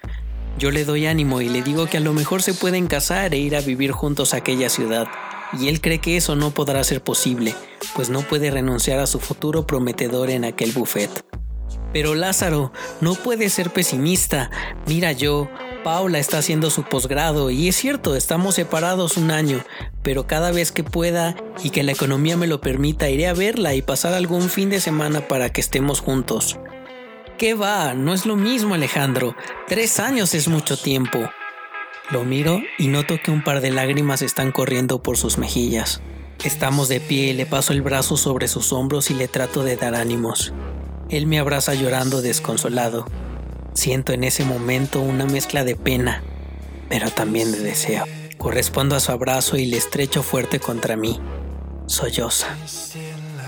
Yo 0.59 0.73
le 0.73 0.85
doy 0.85 1.07
ánimo 1.07 1.41
y 1.41 1.49
le 1.49 1.63
digo 1.63 1.87
que 1.87 1.99
a 1.99 2.01
lo 2.01 2.13
mejor 2.13 2.43
se 2.43 2.55
pueden 2.55 2.89
casar 2.89 3.33
e 3.33 3.39
ir 3.39 3.55
a 3.55 3.61
vivir 3.61 3.93
juntos 3.93 4.35
a 4.35 4.39
aquella 4.39 4.69
ciudad, 4.69 5.07
y 5.53 5.69
él 5.69 5.81
cree 5.81 6.01
que 6.01 6.17
eso 6.17 6.35
no 6.35 6.51
podrá 6.51 6.83
ser 6.83 7.01
posible, 7.01 7.55
pues 7.95 8.11
no 8.11 8.23
puede 8.23 8.51
renunciar 8.51 8.99
a 8.99 9.07
su 9.07 9.21
futuro 9.21 9.67
prometedor 9.67 10.31
en 10.31 10.45
aquel 10.45 10.73
buffet. 10.73 11.25
Pero 11.93 12.15
Lázaro, 12.15 12.73
no 13.01 13.15
puede 13.15 13.49
ser 13.49 13.71
pesimista. 13.71 14.51
Mira 14.87 15.13
yo, 15.13 15.49
Paula 15.85 16.19
está 16.19 16.39
haciendo 16.39 16.71
su 16.71 16.83
posgrado 16.83 17.51
y 17.51 17.69
es 17.69 17.77
cierto, 17.77 18.15
estamos 18.15 18.57
separados 18.57 19.17
un 19.17 19.31
año, 19.31 19.65
pero 20.03 20.27
cada 20.27 20.51
vez 20.51 20.71
que 20.71 20.85
pueda 20.85 21.37
y 21.63 21.71
que 21.71 21.83
la 21.83 21.93
economía 21.93 22.37
me 22.37 22.47
lo 22.47 22.61
permita, 22.61 23.09
iré 23.09 23.27
a 23.27 23.35
verla 23.35 23.75
y 23.75 23.83
pasar 23.83 24.15
algún 24.15 24.51
fin 24.51 24.71
de 24.71 24.81
semana 24.81 25.29
para 25.29 25.51
que 25.51 25.61
estemos 25.61 26.01
juntos. 26.01 26.59
¿Qué 27.39 27.55
va? 27.55 27.95
No 27.95 28.13
es 28.13 28.27
lo 28.27 28.37
mismo 28.37 28.75
Alejandro. 28.75 29.37
Tres 29.69 30.01
años 30.01 30.35
es 30.35 30.49
mucho 30.49 30.77
tiempo. 30.77 31.31
Lo 32.11 32.25
miro 32.25 32.61
y 32.79 32.89
noto 32.89 33.19
que 33.23 33.31
un 33.31 33.45
par 33.45 33.61
de 33.61 33.71
lágrimas 33.71 34.23
están 34.23 34.51
corriendo 34.51 35.03
por 35.03 35.17
sus 35.17 35.39
mejillas. 35.39 36.01
Estamos 36.45 36.89
de 36.89 37.01
pie 37.01 37.29
y 37.29 37.33
le 37.35 37.47
paso 37.47 37.73
el 37.73 37.83
brazo 37.83 38.17
sobre 38.17 38.49
sus 38.49 38.73
hombros 38.73 39.11
y 39.11 39.15
le 39.15 39.29
trato 39.29 39.63
de 39.63 39.77
dar 39.77 39.95
ánimos. 39.95 40.53
Él 41.11 41.27
me 41.27 41.39
abraza 41.39 41.73
llorando 41.73 42.21
desconsolado. 42.21 43.07
Siento 43.73 44.13
en 44.13 44.25
ese 44.25 44.45
momento 44.45 45.01
una 45.01 45.25
mezcla 45.25 45.65
de 45.65 45.75
pena, 45.75 46.23
pero 46.91 47.11
también 47.11 47.51
de 47.51 47.61
deseo. 47.61 48.05
Correspondo 48.37 48.95
a 48.95 49.01
su 49.01 49.11
abrazo 49.11 49.57
y 49.57 49.65
le 49.65 49.79
estrecho 49.79 50.23
fuerte 50.23 50.61
contra 50.61 50.97
mí. 50.97 51.19
Solloza. 51.87 52.49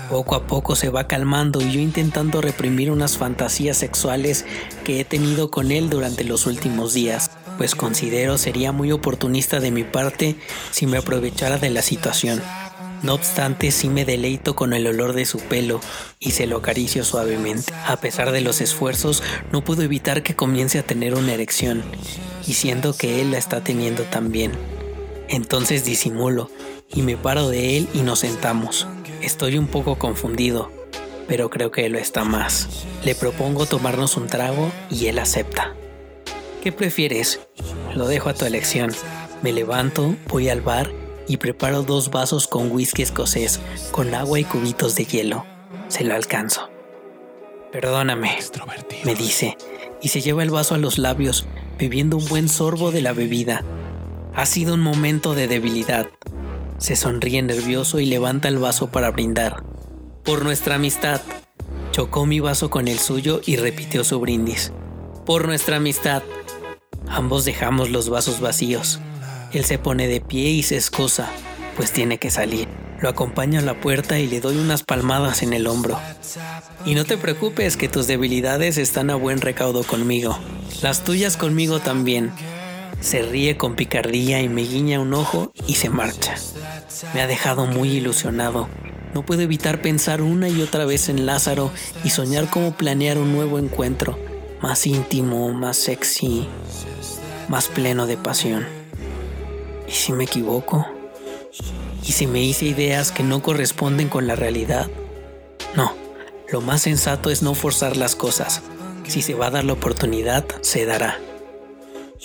Poco 0.09 0.33
a 0.33 0.47
poco 0.47 0.75
se 0.75 0.89
va 0.89 1.07
calmando 1.07 1.61
y 1.61 1.71
yo 1.71 1.79
intentando 1.79 2.41
reprimir 2.41 2.89
unas 2.89 3.17
fantasías 3.17 3.77
sexuales 3.77 4.45
que 4.83 4.99
he 4.99 5.05
tenido 5.05 5.51
con 5.51 5.71
él 5.71 5.89
durante 5.91 6.23
los 6.23 6.47
últimos 6.47 6.93
días, 6.93 7.29
pues 7.57 7.75
considero 7.75 8.39
sería 8.39 8.71
muy 8.71 8.91
oportunista 8.91 9.59
de 9.59 9.69
mi 9.69 9.83
parte 9.83 10.35
si 10.71 10.87
me 10.87 10.97
aprovechara 10.97 11.59
de 11.59 11.69
la 11.69 11.83
situación. 11.83 12.41
No 13.03 13.15
obstante, 13.15 13.71
sí 13.71 13.89
me 13.89 14.05
deleito 14.05 14.55
con 14.55 14.73
el 14.73 14.85
olor 14.85 15.13
de 15.13 15.25
su 15.25 15.39
pelo 15.39 15.79
y 16.19 16.31
se 16.31 16.45
lo 16.45 16.57
acaricio 16.57 17.03
suavemente. 17.03 17.73
A 17.87 17.97
pesar 17.97 18.31
de 18.31 18.41
los 18.41 18.61
esfuerzos, 18.61 19.23
no 19.51 19.63
puedo 19.63 19.81
evitar 19.81 20.21
que 20.21 20.35
comience 20.35 20.77
a 20.77 20.83
tener 20.83 21.15
una 21.15 21.33
erección, 21.33 21.83
y 22.45 22.53
siento 22.53 22.95
que 22.95 23.21
él 23.21 23.31
la 23.31 23.39
está 23.39 23.63
teniendo 23.63 24.03
también. 24.03 24.51
Entonces 25.29 25.83
disimulo 25.83 26.51
y 26.93 27.01
me 27.01 27.17
paro 27.17 27.49
de 27.49 27.77
él 27.77 27.87
y 27.93 28.01
nos 28.01 28.19
sentamos. 28.19 28.87
Estoy 29.21 29.57
un 29.57 29.67
poco 29.67 29.97
confundido, 29.97 30.71
pero 31.27 31.49
creo 31.49 31.71
que 31.71 31.87
él 31.87 31.93
lo 31.93 31.97
está 31.97 32.23
más. 32.23 32.85
Le 33.03 33.15
propongo 33.15 33.65
tomarnos 33.65 34.15
un 34.15 34.27
trago 34.27 34.71
y 34.91 35.07
él 35.07 35.17
acepta. 35.17 35.73
¿Qué 36.61 36.71
prefieres? 36.71 37.39
Lo 37.95 38.07
dejo 38.07 38.29
a 38.29 38.35
tu 38.35 38.45
elección. 38.45 38.91
Me 39.41 39.51
levanto, 39.53 40.15
voy 40.27 40.49
al 40.49 40.61
bar 40.61 41.00
y 41.31 41.37
preparo 41.37 41.83
dos 41.83 42.11
vasos 42.11 42.45
con 42.45 42.69
whisky 42.73 43.03
escocés, 43.03 43.61
con 43.91 44.13
agua 44.13 44.37
y 44.37 44.43
cubitos 44.43 44.95
de 44.95 45.05
hielo. 45.05 45.45
Se 45.87 46.03
lo 46.03 46.13
alcanzo. 46.13 46.69
Perdóname, 47.71 48.37
me 49.05 49.15
dice, 49.15 49.57
y 50.01 50.09
se 50.09 50.19
lleva 50.19 50.43
el 50.43 50.49
vaso 50.49 50.75
a 50.75 50.77
los 50.77 50.97
labios, 50.97 51.45
bebiendo 51.79 52.17
un 52.17 52.27
buen 52.27 52.49
sorbo 52.49 52.91
de 52.91 53.01
la 53.01 53.13
bebida. 53.13 53.63
Ha 54.35 54.45
sido 54.45 54.73
un 54.73 54.81
momento 54.81 55.35
de 55.35 55.47
debilidad, 55.47 56.09
se 56.79 56.97
sonríe 56.97 57.41
nervioso 57.41 58.01
y 58.01 58.05
levanta 58.07 58.49
el 58.49 58.57
vaso 58.57 58.87
para 58.87 59.11
brindar. 59.11 59.63
Por 60.25 60.43
nuestra 60.43 60.75
amistad. 60.75 61.21
Chocó 61.91 62.25
mi 62.25 62.41
vaso 62.41 62.69
con 62.69 62.89
el 62.89 62.99
suyo 62.99 63.39
y 63.45 63.55
repitió 63.55 64.03
su 64.03 64.19
brindis. 64.19 64.73
Por 65.25 65.45
nuestra 65.45 65.77
amistad. 65.77 66.23
Ambos 67.07 67.45
dejamos 67.45 67.89
los 67.89 68.09
vasos 68.09 68.41
vacíos. 68.41 68.99
Él 69.53 69.65
se 69.65 69.77
pone 69.77 70.07
de 70.07 70.21
pie 70.21 70.49
y 70.49 70.63
se 70.63 70.75
excusa, 70.75 71.29
pues 71.75 71.91
tiene 71.91 72.17
que 72.17 72.31
salir. 72.31 72.67
Lo 73.01 73.09
acompaño 73.09 73.59
a 73.59 73.63
la 73.63 73.81
puerta 73.81 74.19
y 74.19 74.27
le 74.27 74.39
doy 74.39 74.57
unas 74.57 74.83
palmadas 74.83 75.41
en 75.41 75.53
el 75.53 75.67
hombro. 75.67 75.99
Y 76.85 76.93
no 76.93 77.03
te 77.03 77.17
preocupes 77.17 77.75
que 77.75 77.89
tus 77.89 78.07
debilidades 78.07 78.77
están 78.77 79.09
a 79.09 79.15
buen 79.15 79.41
recaudo 79.41 79.83
conmigo. 79.83 80.37
Las 80.81 81.03
tuyas 81.03 81.35
conmigo 81.35 81.79
también. 81.79 82.31
Se 83.01 83.23
ríe 83.23 83.57
con 83.57 83.75
picardía 83.75 84.41
y 84.41 84.49
me 84.49 84.61
guiña 84.61 84.99
un 84.99 85.15
ojo 85.15 85.51
y 85.67 85.75
se 85.75 85.89
marcha. 85.89 86.35
Me 87.15 87.21
ha 87.21 87.27
dejado 87.27 87.65
muy 87.65 87.89
ilusionado. 87.89 88.69
No 89.15 89.25
puedo 89.25 89.41
evitar 89.41 89.81
pensar 89.81 90.21
una 90.21 90.47
y 90.47 90.61
otra 90.61 90.85
vez 90.85 91.09
en 91.09 91.25
Lázaro 91.25 91.71
y 92.03 92.11
soñar 92.11 92.49
cómo 92.49 92.77
planear 92.77 93.17
un 93.17 93.33
nuevo 93.33 93.59
encuentro, 93.59 94.17
más 94.61 94.87
íntimo, 94.87 95.51
más 95.51 95.75
sexy, 95.75 96.47
más 97.49 97.67
pleno 97.67 98.05
de 98.05 98.17
pasión. 98.17 98.80
¿Y 99.91 99.93
si 99.93 100.13
me 100.13 100.23
equivoco? 100.23 100.87
¿Y 102.07 102.13
si 102.13 102.25
me 102.25 102.41
hice 102.41 102.65
ideas 102.65 103.11
que 103.11 103.23
no 103.23 103.41
corresponden 103.41 104.07
con 104.07 104.25
la 104.25 104.35
realidad? 104.35 104.89
No, 105.75 105.93
lo 106.49 106.61
más 106.61 106.83
sensato 106.83 107.29
es 107.29 107.43
no 107.43 107.53
forzar 107.55 107.97
las 107.97 108.15
cosas. 108.15 108.61
Si 109.05 109.21
se 109.21 109.33
va 109.33 109.47
a 109.47 109.51
dar 109.51 109.65
la 109.65 109.73
oportunidad, 109.73 110.45
se 110.61 110.85
dará. 110.85 111.19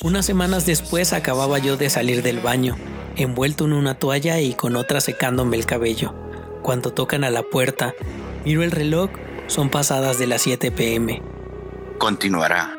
Unas 0.03 0.25
semanas 0.25 0.65
después 0.65 1.13
acababa 1.13 1.59
yo 1.59 1.77
de 1.77 1.91
salir 1.91 2.23
del 2.23 2.39
baño, 2.39 2.77
envuelto 3.17 3.65
en 3.65 3.73
una 3.73 3.99
toalla 3.99 4.39
y 4.41 4.55
con 4.55 4.77
otra 4.77 5.01
secándome 5.01 5.57
el 5.57 5.67
cabello. 5.67 6.15
Cuando 6.63 6.93
tocan 6.93 7.25
a 7.25 7.31
la 7.31 7.43
puerta, 7.43 7.95
miro 8.45 8.63
el 8.63 8.71
reloj, 8.71 9.11
son 9.49 9.71
pasadas 9.71 10.21
de 10.21 10.29
las 10.29 10.43
7 10.43 10.71
pm. 10.71 11.21
Continuará. 11.99 12.76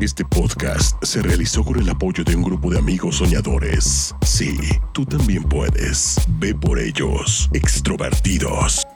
Este 0.00 0.26
podcast 0.26 1.02
se 1.02 1.22
realizó 1.22 1.64
con 1.64 1.80
el 1.80 1.88
apoyo 1.88 2.22
de 2.22 2.36
un 2.36 2.42
grupo 2.42 2.70
de 2.70 2.78
amigos 2.78 3.16
soñadores. 3.16 4.14
Sí, 4.20 4.58
tú 4.92 5.06
también 5.06 5.42
puedes. 5.42 6.18
Ve 6.38 6.54
por 6.54 6.78
ellos, 6.78 7.48
extrovertidos. 7.54 8.86